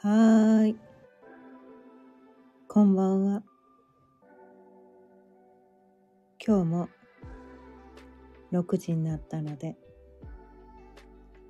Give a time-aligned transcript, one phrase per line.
[0.00, 0.76] はーい。
[2.68, 3.42] こんばんは。
[6.38, 6.88] 今日も
[8.52, 9.76] 6時になったので、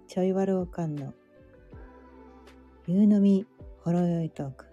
[0.07, 1.13] ちょいわるおかんの
[2.87, 3.45] 夕飲み
[3.83, 4.65] ほろよいトーク、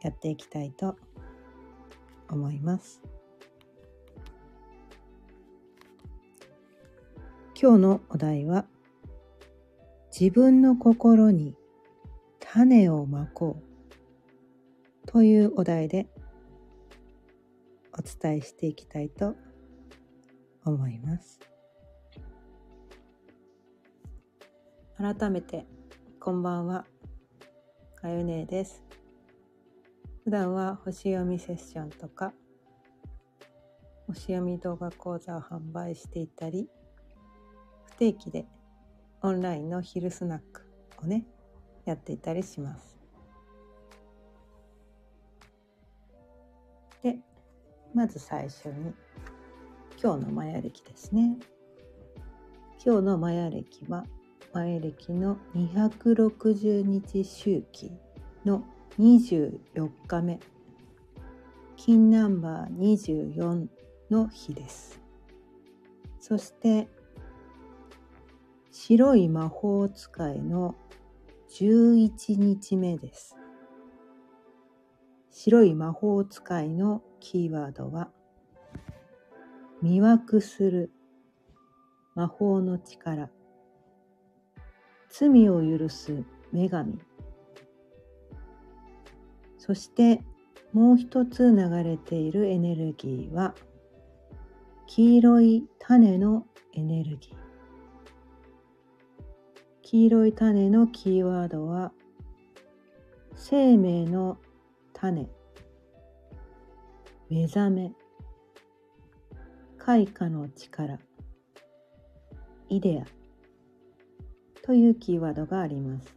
[0.00, 0.96] やっていきたいと
[2.30, 3.02] 思います。
[7.54, 8.64] 今日のお題は、
[10.18, 11.54] 自分の心に
[12.54, 13.62] 種をまこ
[15.06, 16.06] うというお題で
[17.98, 19.36] お伝えしていきたいと
[20.66, 21.40] 思います。
[24.98, 25.64] 改めて
[26.20, 26.84] こんばんは、
[27.96, 28.82] かゆねです。
[30.24, 32.34] 普段は星読みセッションとか
[34.08, 36.68] 星読み動画講座を販売していたり
[37.86, 38.44] 不定期で
[39.22, 40.70] オンラインの昼スナック
[41.02, 41.24] をね
[41.84, 42.96] やっていたりします。
[47.02, 47.18] で
[47.94, 48.94] まず最初に
[50.02, 51.36] 今日のマヤ暦ですね。
[52.84, 54.04] 今日のマヤ暦は
[54.52, 57.92] マヤ暦の260日周期
[58.44, 58.64] の
[58.98, 60.40] 24日目
[61.76, 63.66] 金ナンバー24
[64.10, 65.00] の日です。
[66.20, 66.88] そして
[68.70, 70.76] 白い魔法使いの
[71.54, 73.36] 11日目です。
[75.30, 78.10] 白い魔法使いのキーワードは
[79.82, 80.90] 魅惑する。
[82.14, 83.28] 魔法の力。
[85.10, 86.98] 罪を許す女神。
[89.58, 90.22] そして
[90.72, 93.54] もう一つ流れているエネルギーは
[94.86, 97.41] 黄色い種のエネルギー。
[99.92, 101.92] 黄色い種のキーワードは
[103.34, 104.38] 生命の
[104.94, 105.28] 種。
[107.28, 107.92] 目覚め。
[109.76, 110.98] 開花の力。
[112.70, 113.04] イデア。
[114.62, 116.16] というキーワードがあります。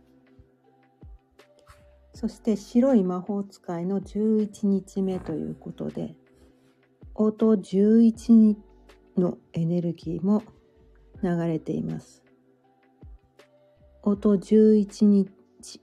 [2.13, 6.15] そして白い魔法使いの11日目ということで
[7.13, 8.55] 音11
[9.17, 10.43] のエネルギーも
[11.21, 12.24] 流れています。
[14.07, 15.81] 音11日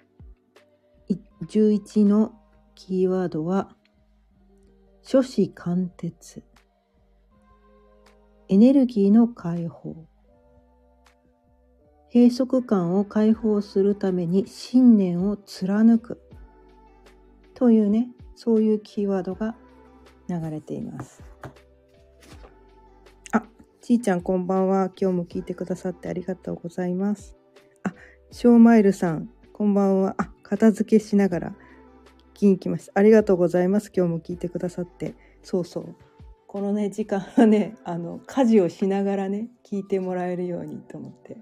[1.45, 2.33] 11の
[2.77, 3.71] キーワードは
[5.03, 6.45] 諸子貫徹。
[8.49, 10.07] エネルギーの解放。
[12.15, 16.23] 閉塞感を解放するために信念を貫く。
[17.55, 19.57] というねそういうキーワードが
[20.29, 21.25] 流れています。
[23.33, 23.43] あ
[23.81, 24.93] ちーちゃんこんばんは。
[24.97, 27.42] 今日も聞いてくださってありがとうございます。
[28.33, 30.15] ショーマイルさんこんばんは。
[30.17, 31.55] あ片付けしながら聞
[32.33, 32.93] きに来ました。
[32.95, 33.93] ありがとうございます。
[33.95, 35.15] 今日も聞いてくださって。
[35.43, 35.95] そうそう。
[36.47, 41.37] このね時間はねあの家事をしながらね聞いてもらえるようにと思って。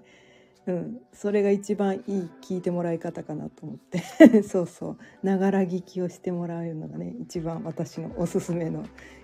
[0.67, 4.43] うん、それが一番いい聞いてもらい方かなと思って。
[4.43, 4.97] そうそう。
[5.23, 8.83] ながら聞きをしてもらうのがね一番私のおすすめの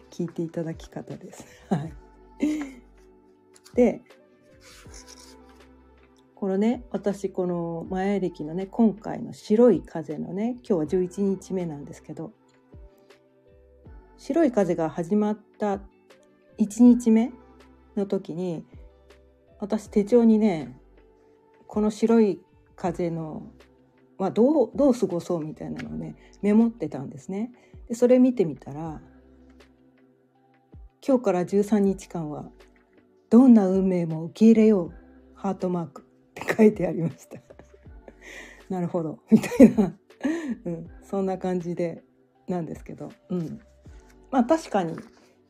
[0.09, 1.45] 聞いていただき方です。
[1.69, 1.94] はい、
[3.75, 4.03] で
[6.39, 12.31] このね私この前歴のね今回の白い風のね今日は11日目なんですけど
[14.17, 15.79] 白い風が始まった
[16.59, 17.31] 1日目
[17.95, 18.63] の時に
[19.59, 20.79] 私手帳にね
[21.65, 22.39] この白い
[22.75, 23.47] 風の
[24.19, 27.51] はどうどう過ごそうみたいなのをねメモってたんですね。
[27.87, 29.01] でそれ見てみたら
[31.05, 32.45] 今日から13日間は
[33.31, 34.93] どんな運命も受け入れよう
[35.33, 36.06] ハートマーク
[36.41, 37.39] って書いてありました。
[38.69, 39.97] なるほどみたいな、
[40.65, 42.03] うん、そんな感じで
[42.47, 43.61] なんですけど、うん、
[44.31, 44.95] まあ確かに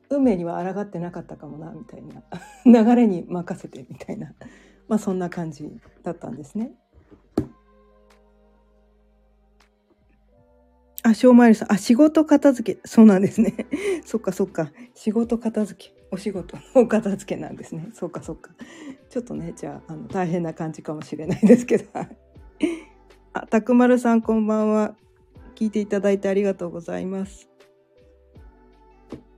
[0.10, 2.24] 運命には抗ってなかったかもなみたいな
[2.66, 4.34] 流れに任せてみたいな。
[4.88, 5.70] まあそんな感じ
[6.04, 6.72] だったんですね。
[11.08, 13.68] あ、ショーマイルさん、あ、仕事片付け、そうなんですね。
[14.06, 14.72] そっかそっか。
[14.94, 17.90] 仕事片付け、お仕事の片付けなんですね。
[17.94, 18.52] そっかそっか。
[19.10, 21.86] ちょっとね、じゃあ、あの大変な感じかもしれないですけど。
[23.32, 24.96] あ、たくまるさん、こんばんは。
[25.56, 27.50] 聞いていただいてありがとうございます。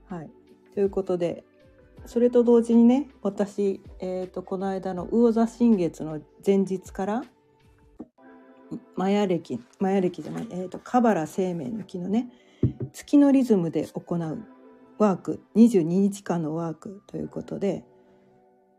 [0.08, 0.30] はい。
[0.74, 1.44] ということで、
[2.06, 7.24] それと同時にね私、えーと、この間の魚座新月の前日から
[8.96, 12.30] マヤ暦マヤ暦じゃない、えーと、カバラ生命の木のね
[12.94, 14.46] 月のリズムで行う
[14.98, 17.86] ワーク22日間のワークということで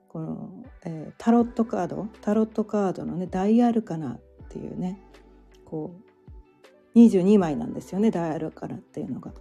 [0.09, 0.51] この、
[0.85, 5.01] えータロットカードタロットカードのねダイアルカナっていうね
[5.65, 5.95] こ
[6.95, 9.33] う22枚なんですよねダイヤルからっていうのが。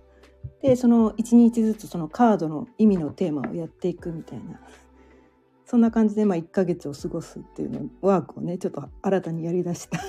[0.61, 4.59] でその1日ずつそのカードの意味のテーマをやっていくみたいな
[5.65, 9.99] そんな感じでまあ1ヶ月を過ごすっていうのワークをねちょっと新たにやりだした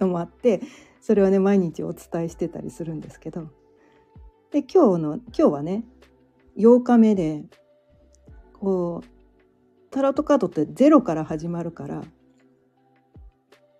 [0.00, 0.60] のもあって
[1.00, 3.48] それはね毎日お伝えしてたりするんですけど
[4.50, 5.84] で今日の今日はね
[6.56, 7.44] 8日目で
[8.54, 12.02] こうタロットカードって0から始まるから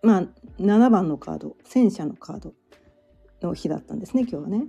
[0.02, 0.22] まあ
[0.60, 2.54] 7番のカード戦車のカード
[3.42, 4.66] の日だったんですね今日はね。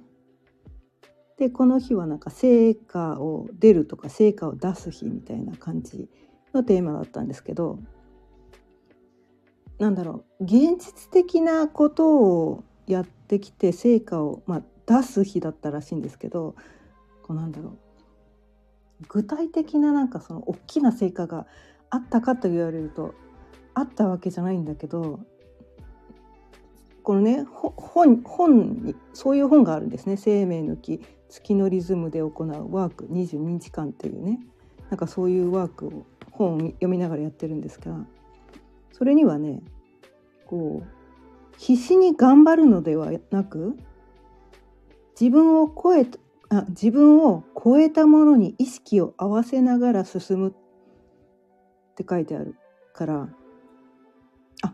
[1.37, 6.09] でこの日はなんか成果を出るとか成果を出す日みたいな感じ
[6.53, 7.79] のテーマだったんですけど
[9.79, 16.55] なんだろう現実的なことをやってきて成果を、まあ、出す日だったらしいんですけど
[17.23, 17.77] こうなんだろう
[19.07, 21.47] 具体的ななんかその大きな成果が
[21.89, 23.15] あったかと言われると
[23.73, 25.21] あったわけじゃないんだけど
[27.03, 34.39] このね本本にそういう本があるんですね「生命の木月のリズムで行うワーク22日間」っていうね。
[34.89, 38.05] なんかそういうワークを本を読みながらやってるんですが
[38.99, 39.61] それにはね
[40.45, 43.77] こう必死に頑張るのではなく
[45.19, 46.05] 自分を超え
[46.49, 50.53] あ自分を超えたものに意識を合わせながら進むっ
[51.95, 52.55] て書いてある
[52.93, 53.29] から
[54.63, 54.73] あ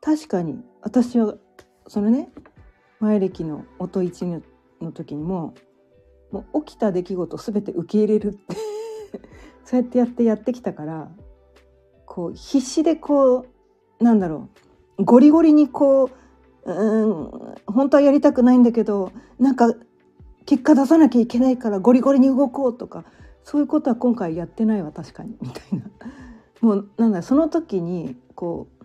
[0.00, 1.34] 確かに私は
[1.86, 2.30] そのね
[2.98, 4.42] 前歴の音一の
[4.92, 5.54] 時にも
[6.32, 8.56] もう起きた出来事全て受け入れるって
[9.64, 11.10] そうやってやってやってきたから
[12.20, 13.46] こう必死でこ
[13.98, 14.50] うなんだろ
[14.98, 15.04] う。
[15.04, 16.10] ゴリゴリにこ
[16.64, 19.72] ううん本当はやりたくないんだけどなんか
[20.44, 23.04] 結果出さなきゃいけないからゴリゴリに動こうとか
[23.42, 25.38] そういうことは今回やってないわ確かに。
[25.40, 25.84] みたいな。
[26.60, 28.84] もうなんだその時にこう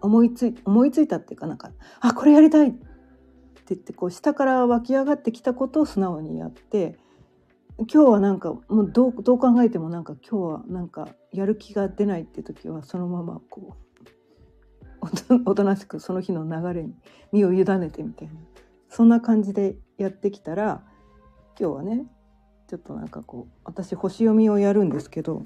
[0.00, 1.70] 思いつい思いついたっていうかなんか
[2.00, 2.80] あこれやりたいって
[3.68, 6.98] 言ってこう下から湧き上がってきたことを素直にやって
[7.88, 13.76] 今日はなんかもうどうどう考えてもなんか今日はなんかやる気が出ないって時はそのままこ
[15.30, 16.94] う おとなしくその日の流れに
[17.32, 18.34] 身を委ねてみたいな。
[18.90, 20.82] そんな感じでやってきたら
[21.58, 22.06] 今日はね
[22.66, 25.42] ちょっとなんかこう私星読みをやるんですけど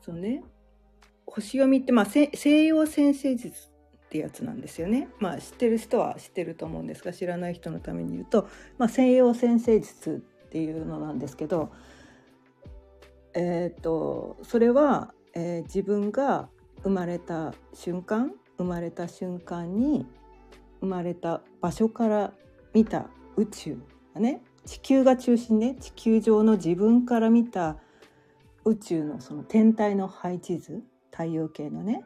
[0.00, 0.44] そうね。
[1.26, 2.30] 星読みってまあ西
[2.64, 3.75] 洋占星術。
[4.06, 5.08] ってやつなんですよね。
[5.18, 8.48] まあ知ってる人は知ってると思うんですが知らない人のために言うと、
[8.78, 11.72] まあ、西洋占星術っていうのなんですけど、
[13.34, 16.48] えーと、それは、えー、自分が
[16.82, 20.06] 生まれた瞬間生まれた瞬間に
[20.80, 22.32] 生まれた場所から
[22.72, 23.78] 見た宇宙
[24.14, 27.76] がね地球が中心ね地球上の自分から見た
[28.64, 32.04] 宇宙のその天体の配置図太陽系のね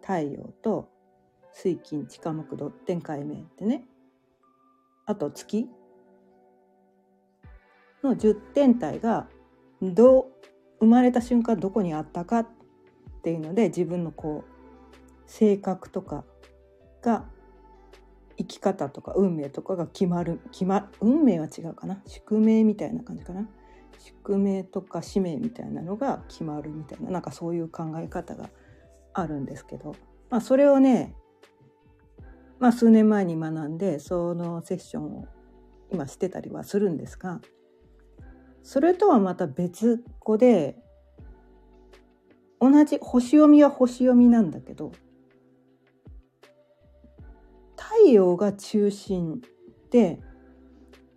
[0.00, 0.88] 太陽と
[1.60, 3.84] 水金地下木土天海明ってね。
[5.06, 5.68] あと月。
[8.04, 9.26] の10天体が
[9.82, 10.26] どう
[10.78, 12.46] 生まれた瞬間どこにあったかっ
[13.24, 16.24] ていうので自分のこう性格とか
[17.02, 17.24] が
[18.36, 22.00] 生き方とか運命とかが決まる決ま運命は違うかな。
[22.06, 23.48] 宿命みたいな感じかな。
[23.98, 28.48] 宿命とか使命みたいなのが決まるみたいななんかそういう考え方が
[29.12, 29.96] あるんですけど、
[30.30, 31.16] まあ、それをね、
[32.58, 35.28] まあ、数年前に学んでそのセッションを
[35.90, 37.40] 今してたりはするんですが
[38.62, 40.76] それとはまた別個で
[42.60, 44.92] 同じ星読みは星読みなんだけど
[47.76, 49.40] 太陽が中心
[49.90, 50.20] で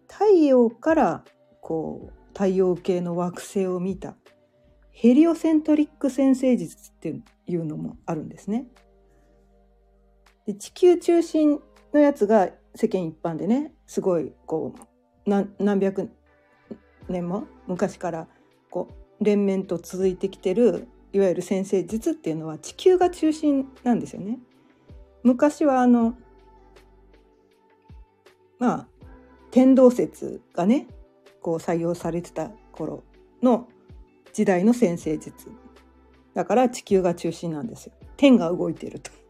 [0.07, 1.23] 太陽から
[1.61, 4.15] こう太陽系の惑星を見た
[4.91, 8.67] ヘリオセントリック先生術っていうのもあるんですね。
[10.51, 11.59] で地球中心
[11.93, 14.73] のやつが世間一般でねすごいこ
[15.25, 16.11] う何百
[17.07, 18.27] 年も昔から
[18.69, 18.89] こ
[19.19, 24.39] う連綿と続いてきてるいわゆる先生術っていうのは地球が中心なんですよね。
[25.23, 26.15] 昔はあの
[28.59, 28.87] まあ
[29.51, 30.87] 天動説がね
[31.41, 33.03] こう採用されてた頃
[33.41, 33.67] の
[34.33, 35.49] 時代の先生術。
[36.33, 37.93] だから地球が中心なんですよ。
[38.17, 39.20] 天が動いてると。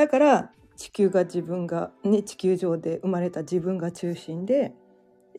[0.00, 4.72] だから地球が自分がね地球上で生まれた自分が中心で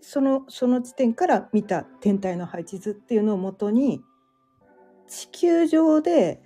[0.02, 4.04] そのその地点から見た天体の配置図っていうのをもとに
[5.08, 6.44] 地球上で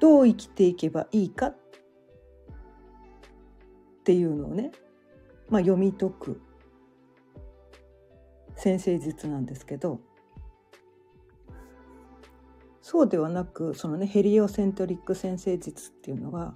[0.00, 1.58] どう生きていけばいいかっ
[4.04, 4.72] ていうのをね
[5.50, 6.40] まあ、読み解く
[8.56, 10.00] 先生術なんですけど
[12.90, 16.54] そうではなくそのねヘリオセントリック先生術っていうのは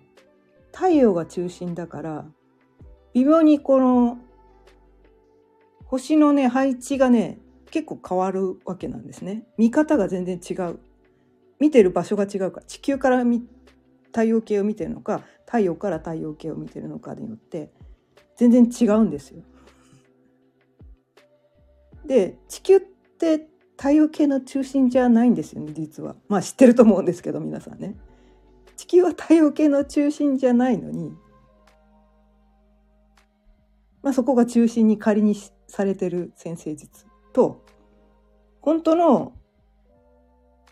[0.72, 2.24] 太陽が中心だから
[3.12, 4.16] 微妙にこの
[5.84, 7.38] 星のね配置がね
[7.70, 10.78] 結構変わるわけなんですね見方が全然違う
[11.60, 13.22] 見てる場所が違うから地球から
[14.06, 17.70] 太陽系を見てるのか太陽から太陽系を見てるのかによって
[18.36, 19.42] 全然違うんですよ。
[22.06, 26.17] で地球って太陽系の中心じゃないんですよね実は。
[26.29, 27.97] まあ知ってると思うんですけど皆さんね。
[28.76, 31.14] 地球は太陽系の中心じゃないのに、
[34.02, 35.37] まあ、そこが中心に仮に
[35.69, 37.64] されてる先生術と
[38.61, 39.35] 本当の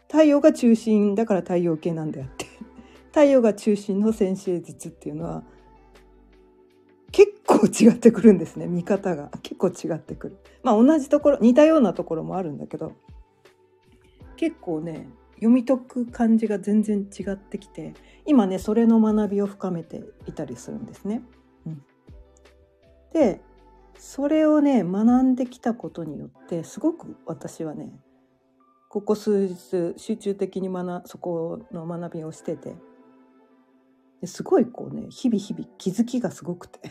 [0.08, 2.46] 太陽が中心だから太陽系なんであって
[3.08, 5.44] 太陽が中心の先生術っていうのは
[7.12, 8.66] 結構違ってくるんですね。
[8.66, 9.30] 見方が。
[9.42, 10.38] 結構違ってくる。
[10.62, 12.92] まあ同じところ似たようなところもあるんだけど
[14.36, 17.94] 結構ね読み解く感じが全然違ってきて
[18.26, 21.22] 今ねそれの学びを深めていたりするんですね。
[21.66, 21.82] うん、
[23.12, 23.40] で
[23.98, 27.90] それをね学んできたことによってすごく私はね
[28.88, 32.74] ここ数日集中的に学そこの学びをしてて
[34.26, 36.80] すごいこうね日々日々気づきがすごくて。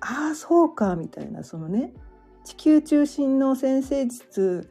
[0.00, 1.92] ああそうかみたいなそのね
[2.44, 4.70] 地球中心の先生術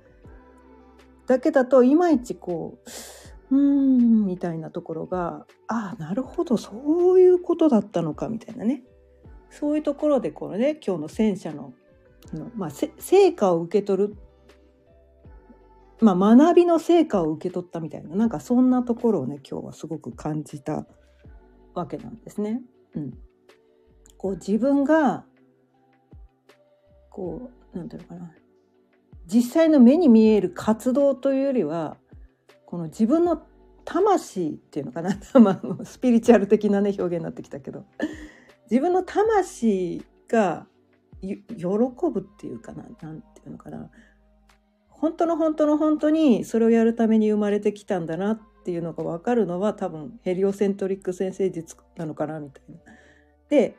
[1.27, 2.79] だけだといまいちこ
[3.51, 8.83] ううーんみたいなところがああなるほどそういうことだったのかみたいなね。
[9.51, 11.73] そういうところでこのね今日の戦車の
[12.33, 14.17] の、まあ、成果を受け取る、
[16.01, 20.85] まあ、学びの成果を受け取ったみたいななんかそんなところをね今日はすごく感じた
[21.73, 22.61] わけなんですね。
[22.95, 23.13] うん、
[24.17, 25.25] こう自分が
[27.09, 28.31] こうなんていうのかな。
[29.25, 31.97] 実際の目に見える活動というよりは
[32.65, 33.43] この自分の
[33.85, 35.11] 魂っていうのかな、
[35.85, 37.85] スピリチュアル的なね表現になってきたけど。
[38.69, 40.67] 自分の魂が
[41.21, 41.33] 喜
[42.11, 43.89] ぶっていうかな何ていうのかな。
[44.99, 52.79] 本当の本当の本当にそれをやるために生まれてきたんだなっていうのが分かるのは多分ヘリオセントリック先生術なのかなみたいな。
[53.49, 53.77] で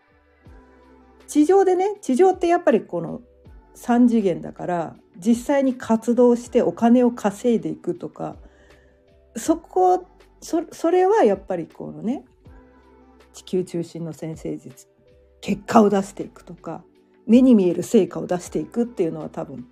[1.26, 3.20] 地上でね地上ってやっぱりこの
[3.76, 8.36] 3次元だから実際に活動してお金を稼いでいくとか
[9.36, 10.06] そこ
[10.40, 12.24] そそれはやっぱりこのね
[13.34, 14.88] 地球中心の先生術
[15.40, 16.82] 結果を出していくとか
[17.26, 19.66] 目に見える成果を出していくっていうのは多分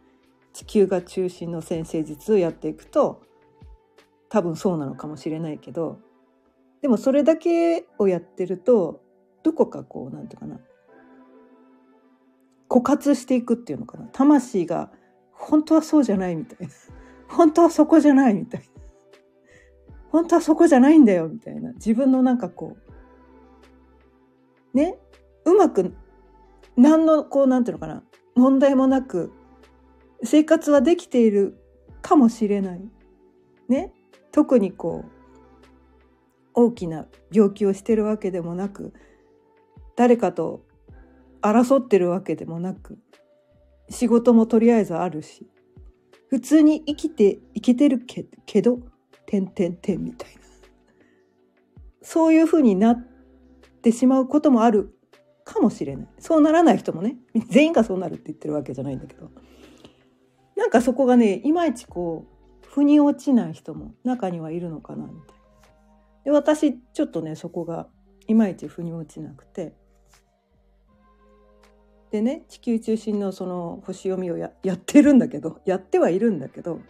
[0.58, 3.22] 地球が中心の先生術をやっていくと
[4.28, 6.00] 多分そうなのかもしれないけど
[6.82, 9.00] でもそれだけをやってると
[9.44, 10.60] どこかこう何て言うかな
[12.68, 14.08] 枯渇していくっていうのかな。
[14.12, 14.90] 魂が
[15.32, 16.74] 本当はそうじゃないみたいな。
[17.28, 18.66] 本当はそこじゃないみたいな。
[20.10, 21.72] 本当はそこじゃないんだよみたいな。
[21.74, 22.76] 自分のなんかこ
[24.74, 24.98] うね
[25.44, 25.94] うまく
[26.76, 28.02] 何のこうなんていうのかな。
[28.34, 29.32] 問題もなく
[30.22, 31.58] 生活はできている
[32.02, 32.80] かもしれない。
[33.68, 33.92] ね。
[34.32, 35.18] 特にこう
[36.54, 38.92] 大きな病気をしてるわけでもなく
[39.96, 40.64] 誰かと
[41.40, 42.98] 争ってるわけでもなく
[43.88, 45.46] 仕事もとりあえずあるし
[46.28, 48.80] 普通に生きていけてるけけど
[49.26, 50.38] 「てんてんてん」みたいな。
[52.02, 53.06] そういうふうになっ
[53.82, 54.96] てしまうこともある
[55.44, 56.08] かもしれない。
[56.18, 57.16] そうならない人もね
[57.48, 59.30] 全員がそうなるって言ってるわけじゃないんだけど。
[60.58, 62.26] なんかそこがねいまいちこ
[62.64, 65.24] う腑に落ちない人も中にはいるのかなみたいな。
[66.24, 67.86] で私ちょっとねそこが
[68.26, 69.72] いまいち腑に落ちなくて
[72.10, 76.80] でね地球中心のその星読みをややってるんだけどやってはいるんだけど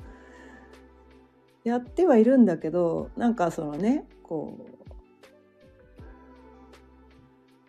[1.62, 4.88] やってはいるんだけどなんかそのねこう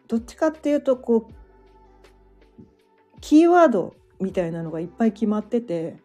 [0.08, 1.34] どっちかっていうとこう
[3.20, 5.98] キーワードみたいなのがいっぱい決まってて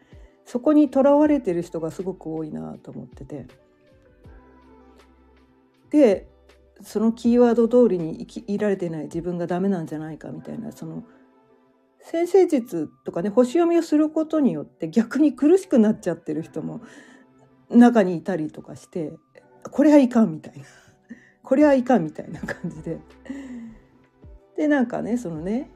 [0.44, 3.46] そこにとらわれてる人がすごく多いなと思ってて。
[5.90, 6.28] で
[6.82, 11.04] そのキーワード通りに生きいられてない自分がダメなんじゃないかみたいなその
[12.00, 16.80] 先生術とかね星読みをすることによって逆に苦しくなっちゃってる人も
[17.70, 19.12] 中にいたりとかして
[19.70, 20.64] これはいかんみたいな
[21.42, 22.98] これはいかんみたいな感じで。
[24.56, 25.70] でなんかねそのね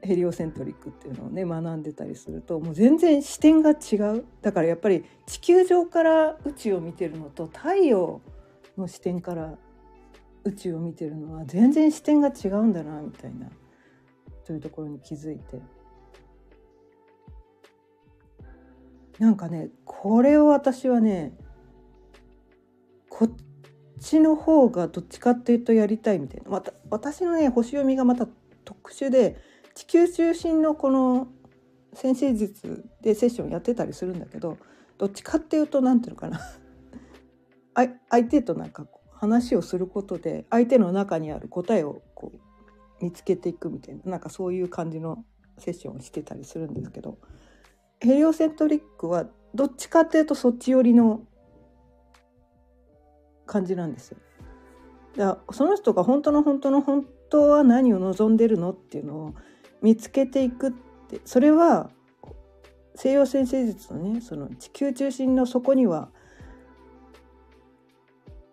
[0.00, 4.24] ヘリオセントリックっていうのをね学んでたりするともう全然視点が違う。
[4.42, 8.20] だからやっぱり地球上から宇宙を見てるのと太陽
[8.76, 9.54] の視点から
[10.44, 13.48] 宇宙を見てるのは全然視点が違うんだなみたいな。
[14.44, 15.60] というところに気づいて。
[19.18, 21.36] なんかねこれを私はね
[23.08, 23.30] こっ
[24.00, 26.50] ちの方がどっちかっていうとやりたいみたいな。
[26.50, 28.28] また私のね星読みがまた
[28.64, 29.36] 特殊で
[29.78, 31.28] 地球中心のこの
[31.92, 34.58] 先生術でセッションやってたりするんだけど
[34.98, 36.40] どっちかっていうと何ていうのかな
[38.10, 45.24] 相手となんか話をすることで相手の中にある答えをこう見つけていくみたいななんかそういう感じの
[45.58, 47.16] セッションをしてたりするんですけど
[48.00, 51.22] ヘリオセントリックはどっちかっていうとそっち寄りの
[53.46, 54.18] 感じなんですよ。
[55.16, 59.34] だその人が本当の本当の本当は何を望んでるのっていうのを
[59.82, 60.72] 見つけていくっ
[61.08, 61.90] てそれは
[62.94, 66.10] 西洋先生術のねその地球中心の底には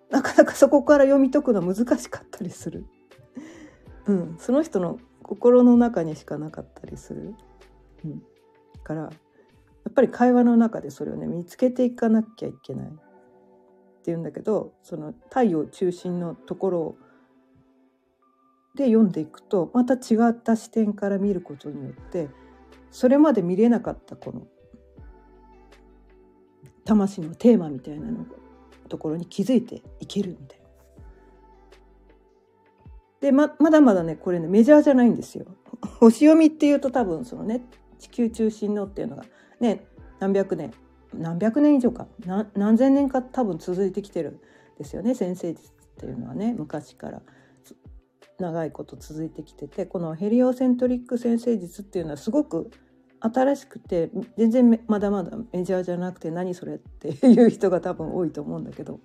[0.09, 2.85] なかなか そこから読み解くの難しかったりする。
[4.05, 7.33] うん、その人の心の中にしかなかったりする。
[8.05, 8.23] うん、
[8.83, 9.09] からや
[9.89, 12.91] っぱり会話の中でそれをね見つけていかなきゃいけないっ
[14.03, 16.97] ていうんだけどその太陽中心のところを
[18.75, 22.29] で読んでいくとまた違った視点から見ることによって
[22.91, 24.47] それまで見れなかったこの
[26.83, 28.25] 魂のテーマみたいなの
[28.87, 30.65] ところに気づいていけるみたいな。
[33.21, 35.45] でままだまだねこれねメジャーじゃないんですよ。
[35.99, 37.65] 星読みっていうと多分そのね
[37.97, 39.25] 地球中心のっていうのが
[39.59, 39.87] ね
[40.19, 40.71] 何百年
[41.13, 42.07] 何百年以上か
[42.53, 44.39] 何千年か多分続いてきてるん
[44.77, 47.21] ですよね先生術っていうのはね昔から
[48.39, 52.71] 長いこと続いてきててこのヘリオセントリック先生術っていうのはすごく
[53.19, 58.99] 新しくて全然まだまだメジャーじゃなくて何それっていう人が多分多いと思うんだけど。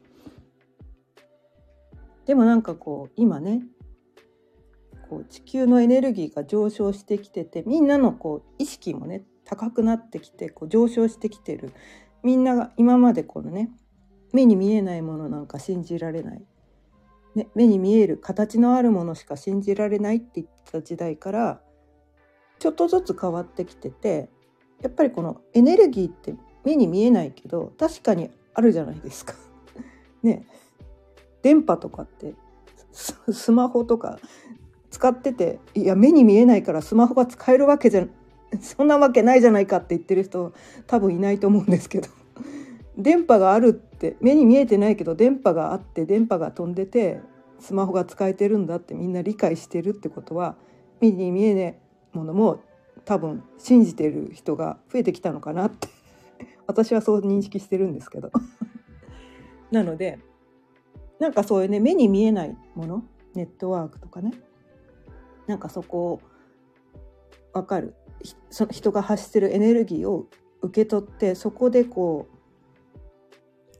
[2.26, 3.62] でもなんかこう今ね
[5.08, 11.72] こう地球のエネルギーが上昇してきててみんなのこう意識もね高くなってきてこう上昇してきてる。
[12.22, 13.70] みんなが今までこのね
[14.32, 16.42] 目に見えないものなんか信じられない、
[17.34, 21.60] ね、目に見える形のあるものしか信じられないって言ってた時代から
[22.58, 24.28] ちょっとずつ変わってきてて
[24.82, 29.34] やっぱりこのエネルギーって目に見えないけど確かにあるじゃないですか。
[30.22, 30.46] ね。
[31.42, 32.34] 電波とかって
[32.92, 34.18] スマホとか
[34.90, 38.06] 使ってていや目に見えないからスマホが使えるわけじゃ
[38.60, 40.52] そんなわけないじゃないかって言ってる人
[40.86, 42.08] 多分いないと思うんですけど。
[43.02, 47.20] 電波があるって目に見えてないけど電波があって電波が飛んでて
[47.58, 50.56] スマホが使えてるんだってみんな理解してるってことは
[51.00, 51.78] 目に見えない
[52.12, 52.62] ものも
[53.04, 55.88] 多分信じてる人が増えてきたのかなって
[56.66, 58.30] 私はそう認識してるんですけど。
[59.70, 60.18] なので
[61.20, 64.32] なんかそういうね目に見えないものネットワークとかね
[65.46, 66.20] なんかそこを
[67.52, 67.94] 分かる。
[68.50, 70.26] その人が発してるエネルギーを
[70.60, 72.39] 受け取ってそこでこう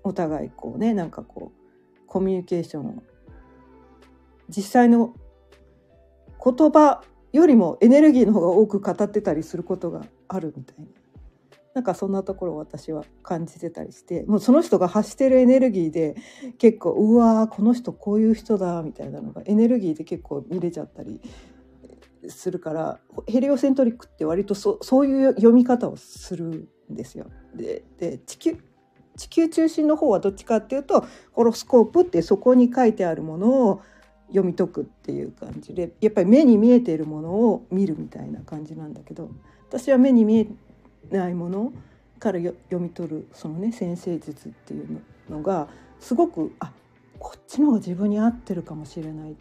[0.03, 3.03] お互いこうねなんかこうコミュニケーションを。
[4.49, 5.15] 実際の
[6.45, 10.87] 言葉よりもエネルギーの方が多く語ってたりすることがあるみたいな。
[11.73, 14.25] なんかそんなところを私は感じてたりして。
[14.25, 16.17] もうその人が発してるエネルギーで
[16.59, 21.21] 結構うわーこの人こういう人だみたいなのがエネルギーで結構見れちゃったり
[22.29, 27.27] するからヘリオセントリックって割とそそういう読み方をするんですよ。
[27.55, 28.59] でで地球
[29.21, 33.83] 地球中心の方はどっちかっていうとホロスコープってそこに書いてあるものを
[34.29, 39.31] 読み解くっていう感じでやっぱり目に見えているものを見るみたいな感じなんだけど
[39.69, 40.47] 私は目に見え
[41.15, 41.73] ないもの
[42.19, 46.73] から読み取るそのね先生術っていうのがすごくあ
[47.19, 49.37] こっちの方が自分に合ってるかもしれない。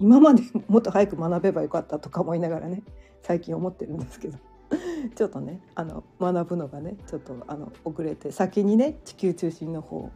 [0.00, 2.82] 今までもっと早く学べばよかったとか思いながらね
[3.22, 4.38] 最近思ってるんですけど。
[5.14, 10.10] ちょっとねあの学ぶのがねちょっとあの遅れて先にね地球中心の方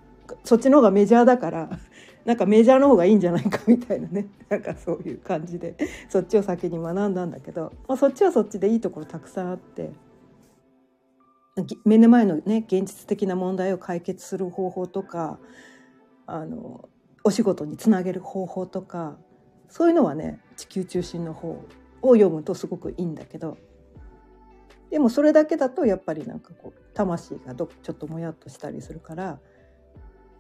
[0.45, 1.71] そっちの方がメジャーだから
[2.25, 5.77] なんかメジャーの方がいいんじゃないかみたいなね なんかそういう感じで
[6.09, 9.93] そっちを先に学んだんだけど、まあ、そっちはそっちでいいところたくさんあって
[11.85, 15.39] 目の前のね現実的な問題を解決する方法とか
[16.27, 16.89] あの
[17.25, 19.17] お仕事につなげる方法とか
[19.69, 21.65] そういうのはね地球中心の方
[22.03, 23.57] を読むとすごくいいんだけど
[24.91, 29.39] でもそれだけだとやっぱりなんかこう魂がどちょっともやっとしたりするから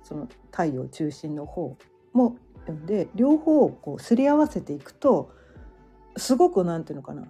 [0.02, 1.76] その太陽中心の方
[2.12, 5.30] も読んで両方をこうすり合わせていくと
[6.16, 7.26] すごく何て言うのかな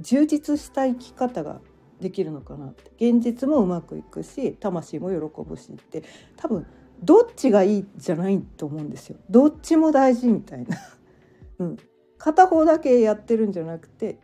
[0.00, 1.60] 充実した生き方が
[2.00, 6.02] できるのかなって現実もうまくいくし魂も喜ぶしって
[6.36, 6.66] 多分
[7.02, 9.16] どっちがいいじゃないと思うんですよ。
[9.28, 10.76] どっちも大事みたいな。
[11.58, 11.76] うん、
[12.18, 14.18] 片方だけやってるんじゃなくて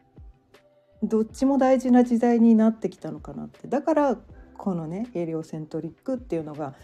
[1.03, 4.19] どっちも大事な時代になってきたのかなってだから
[4.57, 6.75] このねヘリオセントリックっていうのが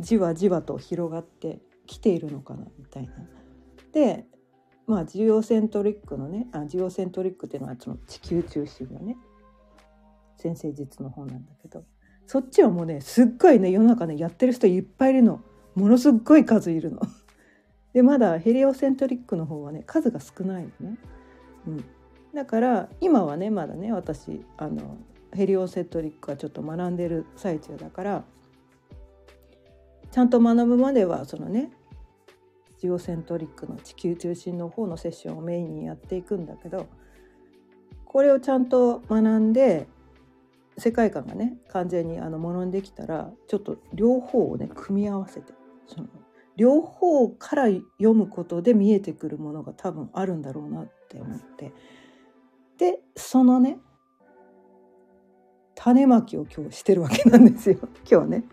[0.00, 3.12] じわじわと広がってきているのかなみたいな。
[3.92, 4.26] で
[4.86, 9.16] まあジオセントリックのねあジオセントリックっていうのはその地球中心のね
[10.36, 11.84] 先生術の方なんだけど
[12.26, 15.40] そっちはもうねすっごいね世の中ねやってる人いっぱいいるの
[15.74, 17.00] ものすっごい数いるの。
[17.92, 20.98] でまだヘリオセントリックの方はね数が少ないのね。
[21.66, 21.84] うん、
[22.34, 24.96] だから今はねまだね私あの
[25.32, 28.24] ヘリオセトリックはちょっと学んでる最中だから
[30.10, 31.70] ちゃんと学ぶまではそのね
[32.80, 36.86] ジオセントリックの地球中心の方のセッションをメインにやっていくんだけど
[38.04, 39.86] これをちゃんと学んで
[40.76, 45.52] 世界観がね完全にあのものにできたらちょっと両方をね組み合わせて
[45.86, 46.08] その
[46.56, 51.72] 両方から読むことで見えてくるものが多分あるんだろうなって思って。
[52.78, 53.78] でそのね
[55.74, 57.78] 種まきを今日してるわけなんですよ。
[58.10, 58.44] 今日ね。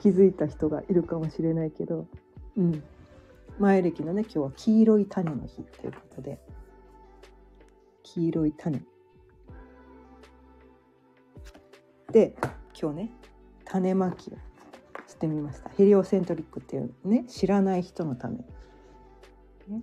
[0.00, 2.06] 気づいた人がいるかもしれないけど。
[2.56, 2.82] うん。
[3.58, 6.38] 前歴のね今日は黄色い種の日ということで。
[8.02, 8.82] 黄色い種。
[12.10, 12.36] で
[12.78, 13.10] 今日ね
[13.64, 14.36] 種まきを
[15.08, 15.70] してみました。
[15.70, 18.36] ヘリオセントリックっていうね知らない人のため、
[19.68, 19.82] ね、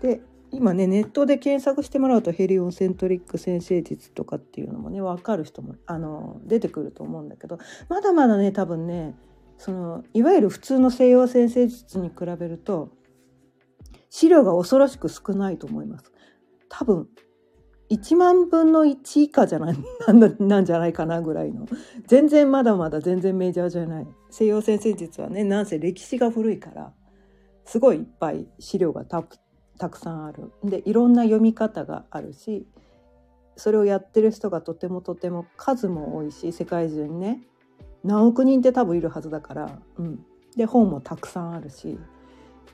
[0.00, 9.14] で今ねネットで検索してもらうとヘリオセントリック先生術とかっていうのもね分かる人もあの出てくると思うんだけどまだまだね多分ね
[9.58, 12.90] そのいわゆる普通の西洋先生術に比べると
[14.10, 16.12] 資料が恐ろしく少ないと思います。
[16.68, 17.08] 多分
[17.90, 19.76] 1万分の1以下じゃない
[20.40, 21.66] なんじゃないかなぐらいの
[22.06, 26.92] 全然まだまだ全然メジャーじゃない西洋先生術はねなんせ歴史が古いから
[27.64, 29.38] すごいいっぱい資料がたく
[29.78, 30.52] たくさんある。
[30.64, 32.66] でいろんな読み方があるし
[33.56, 37.40] それをやってる人がとてもとても数も多いし世界中にね
[38.04, 40.24] 何億人って多分いるはずだから、うん、
[40.56, 41.98] で本もたくさんあるし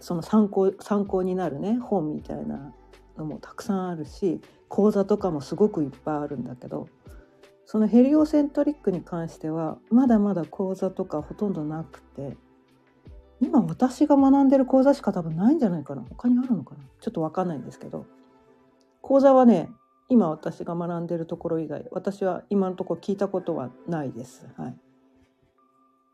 [0.01, 2.75] その参考参考になるね本みたいな
[3.17, 6.89] のもたくさんあるし講座とかもすごくいっぱいあるんだけど
[7.67, 12.37] そのヘリオセントリックに関してはまだまだ講座とかほとんどなくて
[13.43, 16.03] 今私が学んでる講座しか多分ないんじゃないかな。
[16.09, 16.81] 他にあるのかな。
[17.01, 18.07] ちょっと分かんないんですけど。
[19.01, 19.69] 講座はね
[20.09, 24.47] 今私が学んでるところ以外私は今のところ聞いたことはないです。
[24.57, 24.77] はい、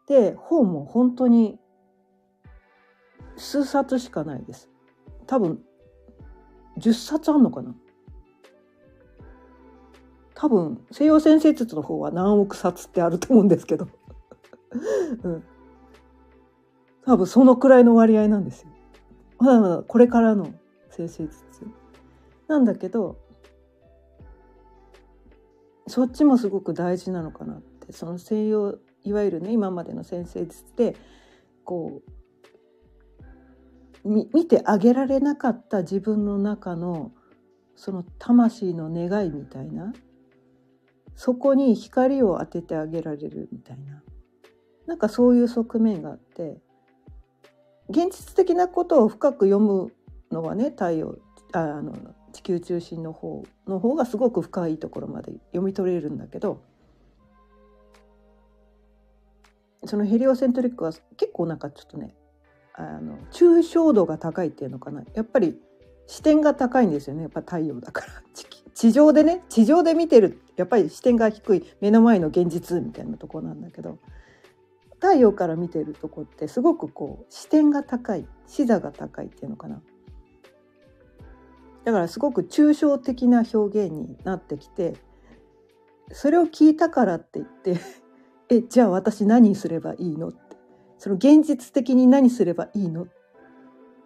[0.07, 1.59] で本も本当に
[3.37, 4.71] 数冊しかないです。
[5.27, 5.63] 多分
[6.79, 7.75] 10冊あんのかな。
[10.35, 13.89] 多分西洋先生術の方は何億冊ってあると思うんですけど、
[15.25, 15.45] うん、
[17.09, 18.69] 多分そのくらいの割合なんですよ。
[19.39, 20.53] まだまだこれからの
[20.91, 21.39] 先生術。
[22.49, 23.17] なんだけど
[25.87, 27.95] そっちもすごく大事なのかなって。
[27.95, 30.97] その西洋いわゆるね今までの先生術で
[31.65, 32.03] こ
[34.05, 37.13] う見てあげられなかった自分の中の
[37.75, 39.95] その魂の願いみたいな
[41.15, 44.03] そこに光を当ててあげられるみたいな。
[44.87, 46.61] なんかそういう側面があって
[47.89, 49.93] 現実的なことを深く読む
[50.31, 51.17] のはね太陽
[51.53, 51.95] あの
[52.33, 56.63] 地球中心の方の方がすごく深いところまで読み取れるんだけど
[59.85, 62.15] そのヘリオセントリックは結構なんかちょっとね
[62.75, 65.03] あの抽象度が高いっていうのかな。
[65.15, 65.59] やっぱり
[66.07, 67.23] 視点が高いんですよね。
[67.23, 68.09] やっぱ太陽だから。
[68.75, 73.99] 地上でね地上で見てるやっぱり視点が低い目の前の現実みたいなとこなんだけど。
[75.01, 79.81] 太陽から見てるとこってすごくこう視点が高い視座が高いっていうのかな。
[81.85, 84.95] だからすごく抽象的な表現になってきて
[86.13, 87.81] それを聞いたからって言って
[88.51, 90.39] えじゃあ私何すればいいのって。
[90.99, 93.05] その現実的に何すればいいの？
[93.05, 93.07] っ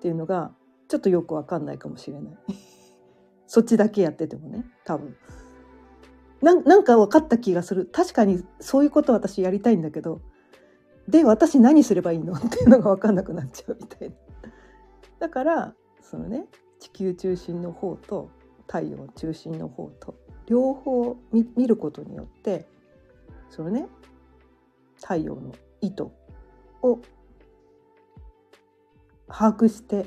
[0.00, 0.52] ていうのが
[0.88, 2.36] ちょっとよくわかんないかもしれない。
[3.46, 5.16] そっちだけやっててもね多分。
[6.42, 7.86] ななんか分かった気がする。
[7.86, 10.20] 確かにそういうこと私やりたいんだけど
[11.12, 12.32] で私何すればいいの？
[12.32, 14.14] っていうのが分かんなくなっちゃうみたいな。
[15.20, 16.46] だからそのね
[16.80, 18.30] 地球中心の方と
[18.66, 22.66] 太陽中心の方と両方見ることによって
[23.50, 23.86] そのね
[24.96, 26.04] 太陽の意図
[26.82, 27.00] を
[29.28, 30.06] 把握して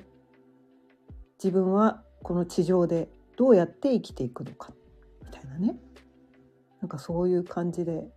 [1.41, 4.74] 自分はこの地上でどうやって生きていくのか
[5.24, 5.78] みたいなね。
[6.82, 8.08] なんかそういう感じで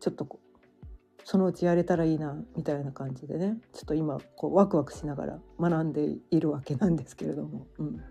[0.00, 0.47] ちょっとこう
[1.30, 3.58] そのうちやれたらいいなみたいな感じでね。
[3.74, 7.66] ちょっと今こうワクワクしながら学んでいるわけなんですけれども。
[7.76, 8.02] うん。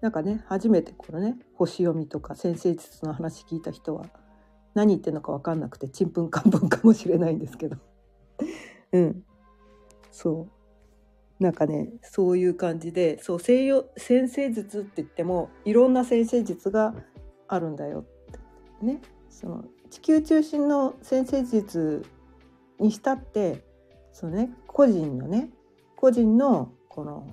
[0.00, 4.04] なんかね初めてこのね星読みとか先生術の話聞いた人は
[4.74, 7.76] 何言ってるのか分かんなくてちんぷんかんぷんかもしれないんですけど。
[8.92, 9.24] うん。
[10.12, 10.46] そ
[11.40, 11.42] う。
[11.42, 16.94] なんかねそういう感じでそう西洋先生術って言ってもいろんな先生術が
[17.48, 18.04] あるんだよっ
[18.80, 18.86] て。
[18.86, 19.00] ね。
[19.28, 22.02] その地球中心の先生術
[22.80, 23.62] にしたって
[24.10, 25.50] そのね個人のね
[25.96, 27.26] 個人のこの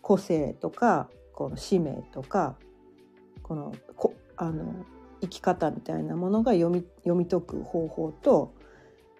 [0.00, 2.56] 個性とかこの使命とか
[3.42, 4.86] このこあの
[5.20, 8.54] 生き方みたいなものが読み読み解く方法と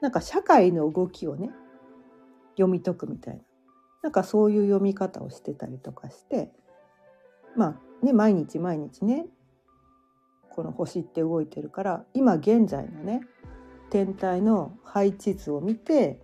[0.00, 1.50] なんか社会の動きをね
[2.56, 3.42] 読み解くみたいな。
[4.02, 6.50] なんかそういう読み方をしてたりとかして
[7.54, 9.26] まあね毎日毎日ね
[10.54, 13.22] この星って動いてるから今現在のね
[13.90, 16.20] 天体の配置図を見て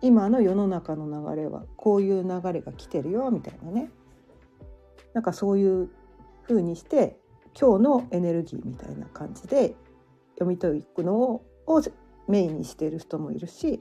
[0.00, 3.90] 今の世の中の流れはこういう流れが来てるよみたいなね。
[5.14, 5.90] なんかそういう
[6.48, 7.18] 風にして
[7.58, 9.74] 今日のエネルギーみたいな感じで
[10.38, 11.44] 読み解くのを
[12.28, 13.80] メインにしている人もいるし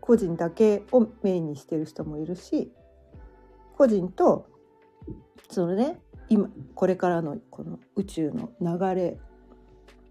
[0.00, 2.70] 個人だけをメインにしてる人もいるし
[3.76, 4.46] 個人と
[5.50, 9.18] そのね今これからのこの宇宙の流れ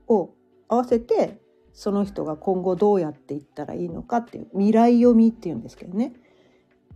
[0.07, 0.33] を
[0.67, 1.41] 合わせて
[1.73, 6.13] その人が今後どうやっていったらいいのかっていう未来読みっていうんですけどね。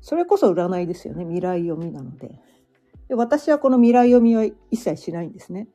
[0.01, 1.23] それこそ占いですよね。
[1.23, 2.39] 未来読みなので。
[3.07, 5.67] で私はこの未来読みは一切しないんですね。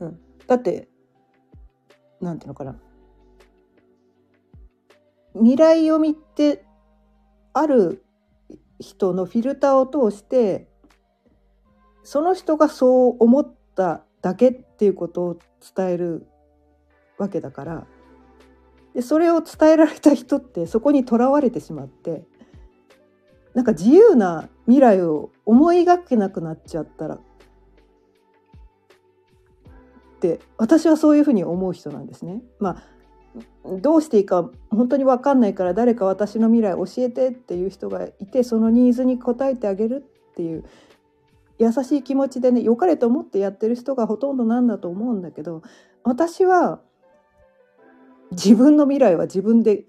[0.00, 0.88] うん、だって
[2.20, 2.80] なんていうのかな。
[5.34, 6.64] 未来読みって
[7.52, 8.04] ある
[8.78, 10.68] 人のフィルターを通して
[12.04, 15.38] その人がそう思っただけっていうことを
[15.76, 16.26] 伝える
[17.18, 17.86] わけだから
[18.94, 22.24] でそれを伝えられた人ってそこにとらわれてしまって
[23.54, 27.20] なんか自由な未来を思い描けなくなっちゃったらっ
[30.20, 32.42] て私はそういうふうに思う人なんですね。
[32.58, 32.82] まあ
[33.80, 40.64] どうしていいか本当に分かんないから誰か私の未来教えてっていう人がいてそのニーズに応えてあげるっていう
[41.58, 45.62] 優しい気持ちでね良かれと思ってやってる人がほとんどなんだと思うんだけど
[46.02, 46.80] 私は
[48.32, 49.84] 自分の未来は自分で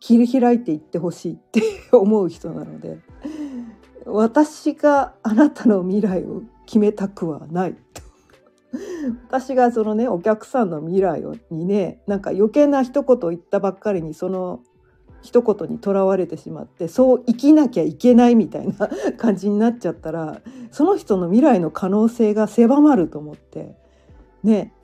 [0.00, 2.98] 切り開いていってほしいって 思う人なので
[4.06, 7.74] 私があなたの未来を決めたくはない。
[7.94, 8.02] と
[9.28, 14.60] 私がそのねお客さんの未来をにねなんか余計な一言言ったばっかりにその
[15.24, 23.74] 一言にとらわれてしまってそう生きなきゃいけないみたいな感じになっちゃったらその人の未来の可能性が狭まると思って
[24.42, 24.74] ね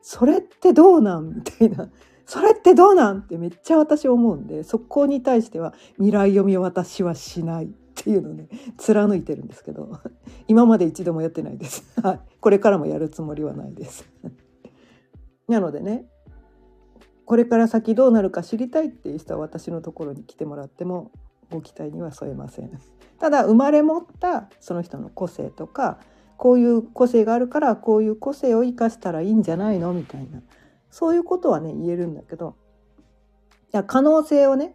[0.00, 1.90] それってどうなんみたいな
[2.24, 8.46] それってどうなんってめっちゃ私思うんでそこに対しては未来読み私はしないっていうのね
[8.78, 10.00] 貫いてるんですけど
[10.46, 11.84] 今まで一度もやってないです。
[12.40, 14.08] これからもやるつもりはないです。
[15.48, 16.06] なのでね
[17.24, 21.12] これから先どうなるか知りたいっていう人は私のところに来てもらっても
[21.50, 22.70] ご期待には添えません。
[23.18, 26.00] ただ生まれ持ったその人の個性とか
[26.36, 30.42] こういう個性があるからこういう個性を生かしたらいいんじゃないのみたいな
[30.90, 32.56] そういうことはね言えるんだけど
[33.72, 34.74] いや可能性をね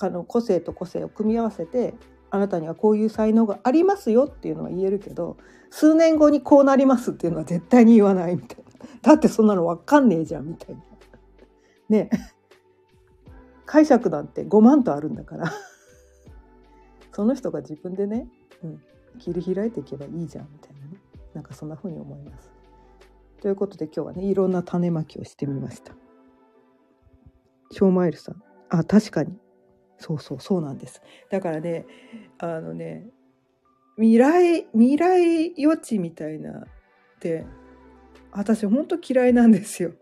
[0.00, 1.94] あの個性と個性を組み合わせて
[2.30, 5.36] あなたにはこういう才能がありますよっていうのは言えるけど
[5.70, 8.64] 数年後にこうなりますっていうのは絶対に言わないみたいな
[9.00, 10.82] だってそんなの分かんねえじゃんみたいな
[11.92, 12.10] ね
[13.66, 15.52] 解釈なんて5万とあるんだから
[17.12, 18.26] その人が自分でね、
[18.64, 18.82] うん、
[19.18, 20.98] 切り開いていけばいいじゃんみたいなね
[21.34, 22.52] なんかそんな風に思います。
[23.40, 25.94] ということで今日はねいろんな種まきをしてみました。
[27.70, 29.34] ショーマイルさんあ確かに
[29.98, 31.02] そうそうそうなんです。
[31.30, 31.86] だからね
[32.38, 33.06] あのね
[33.96, 36.64] 未来未来予知みたいなっ
[37.20, 37.46] て
[38.30, 39.92] 私ほんと嫌いなんですよ。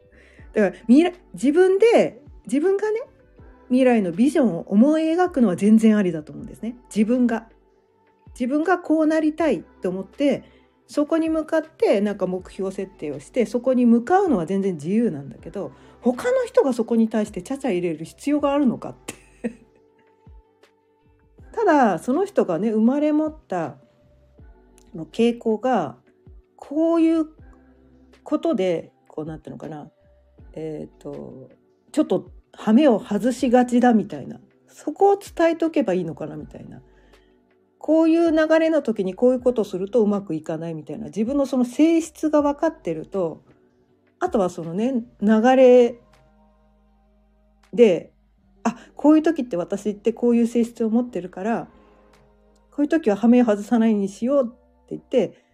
[0.52, 3.00] だから未来自分で自分がね
[3.68, 6.76] 未来のビジョンを思い描くのは全然ありだと思うんですね。
[6.94, 7.46] 自分が
[8.34, 10.44] 自分がこうなりたいと思って
[10.86, 19.14] そこに向かってなんか目標設定をしてそこに向かうのは全然自由なんだけど他の人がそこに対してちゃちゃ入れる必要があるのかって
[21.52, 23.76] ただその人がね生まれ持った
[24.94, 25.96] の傾向が
[26.56, 27.26] こういう
[28.24, 29.90] ことでこうなってるのかな
[30.54, 31.50] えっ、ー、と
[31.92, 34.40] ちょっと羽目を外しがちだみたいな。
[34.68, 36.80] そこを伝えとけばいいのかなみたいな。
[37.78, 41.06] こういう流れの時にこういうことするとうまくいかないみたいな。
[41.06, 43.42] 自分のその性質が分かってると
[44.20, 46.00] あとはそのね流れ
[47.72, 48.12] で
[48.62, 51.68] あこういう時って私ってこういう性質を持ってるから
[52.70, 54.54] こういう時は羽目を外さないにしようって
[54.90, 55.44] 言って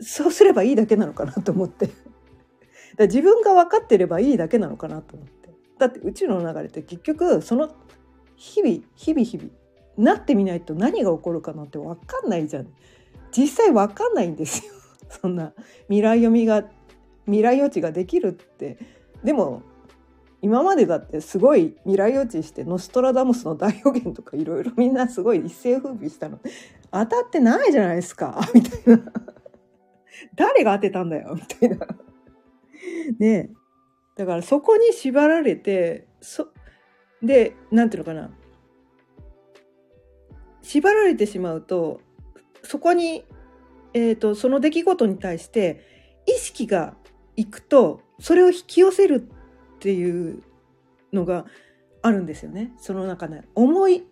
[0.00, 1.88] そうすればいいだけなのかなと思って。
[2.96, 5.50] だ自分が分かってればいいだけなのかなと思って。
[5.78, 7.74] だって宇宙の流れって結局その
[8.36, 9.50] 日々日々日々
[9.98, 12.68] なってみないと何が起こるかなんて分かんないじゃん。
[13.36, 14.72] 実際分かんないんですよ。
[15.08, 15.52] そんな
[15.84, 16.64] 未来読みが
[17.26, 18.78] 未来予知ができるって。
[19.24, 19.62] でも
[20.42, 26.38] 今までだってすごい未来予知してノストラダムスの大予言とかいろいろみんなすごい一世風靡したの。
[26.90, 28.40] 当たってないじゃないですか。
[28.54, 29.12] みたいな。
[30.34, 31.34] 誰が当てたんだよ。
[31.34, 31.86] みたいな。
[33.18, 33.50] ね
[34.16, 36.48] だからそこに縛られてそ
[37.22, 38.30] でなんていうのかな
[40.62, 42.00] 縛られてしまうと
[42.62, 43.24] そこに、
[43.94, 45.80] えーと、その出来事に対して
[46.26, 46.96] 意識が
[47.36, 49.28] いくとそれを引き寄せる
[49.76, 50.42] っていう
[51.12, 51.46] のが
[52.02, 52.72] あるんですよね。
[52.78, 54.04] その中で思い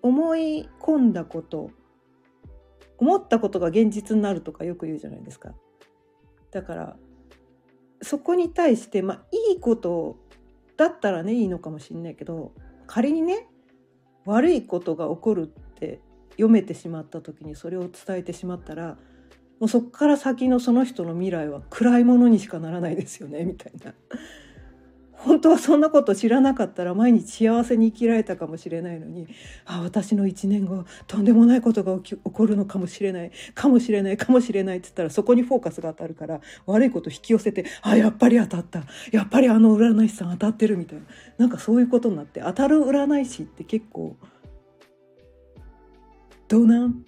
[0.00, 1.70] 思い込んだこと
[2.98, 5.54] 思ったことが現実になるとかよく言うじゃないですか。
[6.50, 6.96] だから
[8.02, 10.16] そこに対してまあいいこと
[10.76, 12.52] だったらねいいのかもしんないけど
[12.86, 13.48] 仮にね
[14.24, 16.00] 悪いことが起こるって
[16.32, 18.96] 読めてしまった時にそれを伝えてしまったら
[19.60, 23.94] もうそっから先のその人の未来は暗いものにしかならないですよねみたいな。
[25.24, 29.28] 本当はそんなこと知らなかったら毎日幸せに生きられたかもしれないのに
[29.64, 38.82] あ私の1年後とんでもないことが起き起こるのかもしれないかもしれないかもしれないって言ったらそこにフォーカスが当たるから悪いこと引き寄せてあやっぱり当たった。
[39.12, 41.04] やっぱりあの占い師さん当たってるみたいな。
[41.38, 44.16] なんかそういうことになって当たる占い師って結構
[46.48, 47.04] どうなん？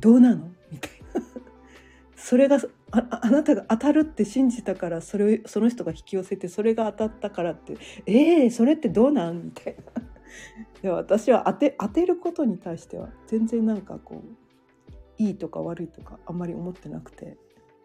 [0.00, 0.48] どうなの？
[0.70, 1.22] みたいな。
[2.16, 2.58] それが
[2.92, 9.46] ああなたが当たるって信じたからそれその人が引き寄せてそれが当たったからってええー、それってどうなん？
[9.46, 9.82] みたいな。
[10.82, 17.36] で私は当て当てることに対しては全然なんかこういいとか悪いとかあんまり思ってなくて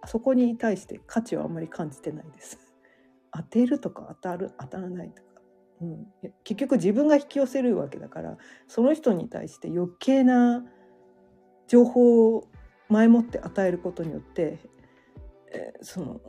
[0.05, 2.59] そこに対して価値はあんまり感じてないです。
[3.33, 5.41] 当てるとか当たる当たらないとか、
[5.81, 6.07] うん、
[6.43, 8.37] 結局自分が引き寄せるわけだから
[8.67, 10.65] その人に対して余計な
[11.67, 12.47] 情報を
[12.89, 14.59] 前もって与えることによって、
[15.81, 16.21] その、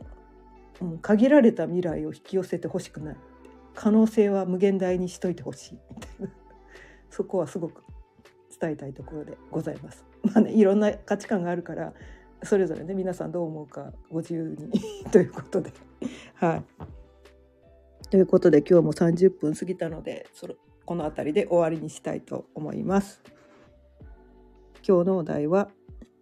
[0.81, 3.15] うん、限られた未来を引き寄せてほしくない
[3.73, 6.29] 可能性は無限大にしといてほしいみたいな
[7.09, 7.83] そこはすごく
[8.59, 10.05] 伝えたいところでございます。
[10.23, 11.93] まあねいろんな価値観があるから
[12.43, 14.71] それぞれね皆さんどう思うかご自由に
[15.11, 15.71] ということで
[16.35, 16.63] はい。
[18.09, 20.53] ということで今日も30分過ぎたのでその
[20.85, 23.21] この辺りで終わりにしたいと思います。
[24.87, 25.69] 今日のお題は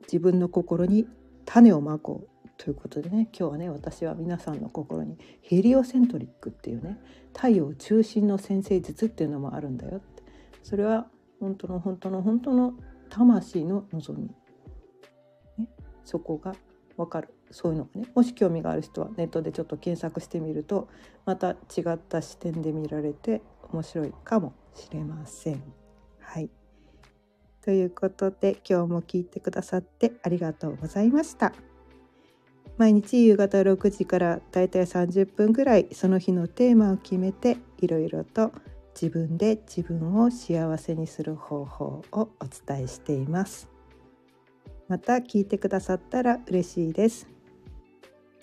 [0.03, 1.07] 自分の心に
[1.45, 2.30] 種をまこう
[2.61, 6.99] ということでね今日はね私は皆さんの心にヘリオセントリックっていうね
[7.33, 10.21] 太陽中心の先生術っていうのもあるんだよって
[10.61, 11.07] それは
[11.39, 12.73] 本当の本当の本当の
[13.09, 14.29] 魂の望み、
[15.57, 15.67] ね、
[16.05, 16.53] そこが
[16.97, 20.87] 分かるそういうのがねもし興味がある人はネットでちょっと検索してみると
[21.25, 21.55] また違
[21.89, 23.41] った視点で見られて
[23.73, 25.63] 面白いかもしれません。
[26.19, 26.51] はい
[27.63, 31.70] ということで今日も聞いてくださってありがとうございました。
[32.77, 38.51] 毎日夕方6時からだいたい30分ぐらいその日のテーマを決めていろいろと
[38.93, 43.69] 自分で自分を幸せにする方法をお伝えしています。
[44.87, 47.27] また聞いてくださったら嬉しいです。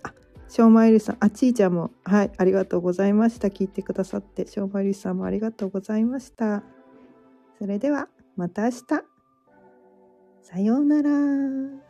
[0.03, 0.15] あ
[0.49, 3.49] ショーマイルさんあちーちゃんもはいありがとうございました。
[3.49, 6.63] 聞いてくださってショーマイルさんもありがとうございました。
[7.59, 9.19] それではまた明日。
[10.43, 11.88] さようなら。